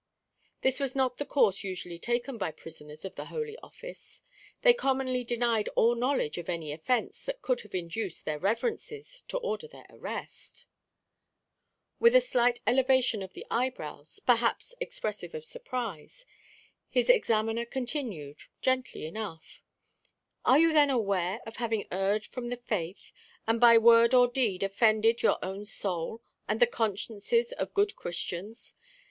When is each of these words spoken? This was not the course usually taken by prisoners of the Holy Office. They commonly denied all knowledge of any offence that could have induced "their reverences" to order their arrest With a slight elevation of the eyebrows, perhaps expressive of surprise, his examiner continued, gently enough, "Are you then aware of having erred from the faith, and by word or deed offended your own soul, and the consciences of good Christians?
This 0.61 0.79
was 0.79 0.95
not 0.95 1.17
the 1.19 1.27
course 1.27 1.63
usually 1.63 1.99
taken 1.99 2.39
by 2.39 2.49
prisoners 2.49 3.05
of 3.05 3.13
the 3.13 3.25
Holy 3.25 3.55
Office. 3.59 4.23
They 4.63 4.73
commonly 4.73 5.23
denied 5.23 5.69
all 5.75 5.93
knowledge 5.93 6.39
of 6.39 6.49
any 6.49 6.71
offence 6.71 7.23
that 7.25 7.43
could 7.43 7.61
have 7.61 7.75
induced 7.75 8.25
"their 8.25 8.39
reverences" 8.39 9.21
to 9.27 9.37
order 9.37 9.67
their 9.67 9.85
arrest 9.91 10.65
With 11.99 12.15
a 12.15 12.19
slight 12.19 12.61
elevation 12.65 13.21
of 13.21 13.33
the 13.33 13.45
eyebrows, 13.51 14.19
perhaps 14.19 14.73
expressive 14.81 15.35
of 15.35 15.45
surprise, 15.45 16.25
his 16.89 17.07
examiner 17.07 17.63
continued, 17.67 18.37
gently 18.59 19.05
enough, 19.05 19.61
"Are 20.43 20.57
you 20.57 20.73
then 20.73 20.89
aware 20.89 21.41
of 21.45 21.57
having 21.57 21.87
erred 21.91 22.25
from 22.25 22.49
the 22.49 22.57
faith, 22.57 23.11
and 23.45 23.61
by 23.61 23.77
word 23.77 24.15
or 24.15 24.25
deed 24.27 24.63
offended 24.63 25.21
your 25.21 25.37
own 25.45 25.63
soul, 25.63 26.23
and 26.47 26.59
the 26.59 26.65
consciences 26.65 27.51
of 27.51 27.75
good 27.75 27.95
Christians? 27.95 28.73